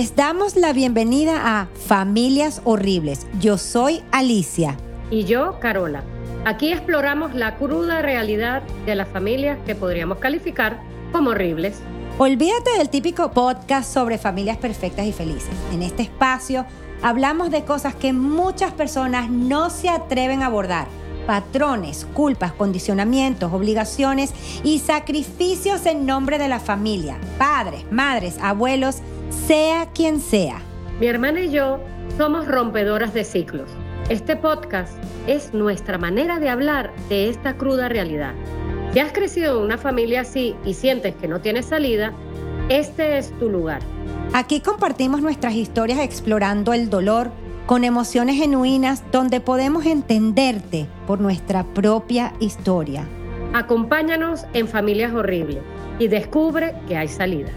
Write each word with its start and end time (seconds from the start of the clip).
Les 0.00 0.16
damos 0.16 0.56
la 0.56 0.72
bienvenida 0.72 1.60
a 1.60 1.66
Familias 1.86 2.62
Horribles. 2.64 3.26
Yo 3.38 3.58
soy 3.58 4.00
Alicia. 4.12 4.78
Y 5.10 5.24
yo, 5.24 5.60
Carola. 5.60 6.04
Aquí 6.46 6.72
exploramos 6.72 7.34
la 7.34 7.58
cruda 7.58 8.00
realidad 8.00 8.62
de 8.86 8.94
las 8.94 9.08
familias 9.08 9.58
que 9.66 9.74
podríamos 9.74 10.16
calificar 10.16 10.80
como 11.12 11.32
horribles. 11.32 11.82
Olvídate 12.16 12.78
del 12.78 12.88
típico 12.88 13.32
podcast 13.32 13.92
sobre 13.92 14.16
familias 14.16 14.56
perfectas 14.56 15.04
y 15.04 15.12
felices. 15.12 15.52
En 15.70 15.82
este 15.82 16.04
espacio 16.04 16.64
hablamos 17.02 17.50
de 17.50 17.66
cosas 17.66 17.94
que 17.94 18.14
muchas 18.14 18.72
personas 18.72 19.28
no 19.28 19.68
se 19.68 19.90
atreven 19.90 20.42
a 20.42 20.46
abordar. 20.46 20.86
Patrones, 21.26 22.06
culpas, 22.12 22.52
condicionamientos, 22.52 23.52
obligaciones 23.52 24.32
y 24.64 24.78
sacrificios 24.78 25.86
en 25.86 26.06
nombre 26.06 26.38
de 26.38 26.48
la 26.48 26.60
familia. 26.60 27.18
Padres, 27.38 27.84
madres, 27.90 28.38
abuelos, 28.40 28.98
sea 29.46 29.86
quien 29.92 30.20
sea. 30.20 30.60
Mi 30.98 31.06
hermana 31.06 31.40
y 31.40 31.50
yo 31.50 31.80
somos 32.16 32.46
rompedoras 32.46 33.14
de 33.14 33.24
ciclos. 33.24 33.70
Este 34.08 34.36
podcast 34.36 34.92
es 35.26 35.54
nuestra 35.54 35.98
manera 35.98 36.40
de 36.40 36.48
hablar 36.48 36.92
de 37.08 37.28
esta 37.28 37.56
cruda 37.56 37.88
realidad. 37.88 38.34
Si 38.92 38.98
has 38.98 39.12
crecido 39.12 39.58
en 39.58 39.64
una 39.64 39.78
familia 39.78 40.22
así 40.22 40.56
y 40.64 40.74
sientes 40.74 41.14
que 41.14 41.28
no 41.28 41.40
tienes 41.40 41.66
salida, 41.66 42.12
este 42.68 43.18
es 43.18 43.30
tu 43.38 43.48
lugar. 43.48 43.80
Aquí 44.32 44.60
compartimos 44.60 45.22
nuestras 45.22 45.54
historias 45.54 46.00
explorando 46.00 46.72
el 46.72 46.90
dolor 46.90 47.30
con 47.70 47.84
emociones 47.84 48.34
genuinas 48.34 49.04
donde 49.12 49.40
podemos 49.40 49.86
entenderte 49.86 50.88
por 51.06 51.20
nuestra 51.20 51.62
propia 51.62 52.32
historia. 52.40 53.06
Acompáñanos 53.54 54.44
en 54.54 54.66
Familias 54.66 55.14
Horribles 55.14 55.62
y 56.00 56.08
descubre 56.08 56.74
que 56.88 56.96
hay 56.96 57.06
salida. 57.06 57.50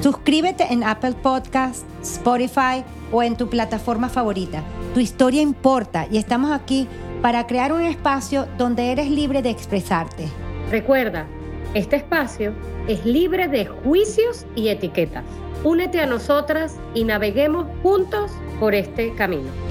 Suscríbete 0.00 0.72
en 0.72 0.84
Apple 0.84 1.16
Podcasts, 1.22 1.84
Spotify 2.00 2.82
o 3.12 3.22
en 3.22 3.36
tu 3.36 3.50
plataforma 3.50 4.08
favorita. 4.08 4.62
Tu 4.94 5.00
historia 5.00 5.42
importa 5.42 6.06
y 6.10 6.16
estamos 6.16 6.50
aquí 6.50 6.88
para 7.20 7.46
crear 7.46 7.74
un 7.74 7.82
espacio 7.82 8.48
donde 8.56 8.90
eres 8.90 9.10
libre 9.10 9.42
de 9.42 9.50
expresarte. 9.50 10.28
Recuerda, 10.70 11.26
este 11.74 11.96
espacio 11.96 12.52
es 12.88 13.04
libre 13.04 13.46
de 13.46 13.66
juicios 13.66 14.46
y 14.56 14.68
etiquetas. 14.68 15.24
Únete 15.64 16.00
a 16.00 16.06
nosotras 16.06 16.78
y 16.94 17.04
naveguemos 17.04 17.66
juntos 17.82 18.30
por 18.58 18.74
este 18.74 19.14
camino. 19.14 19.67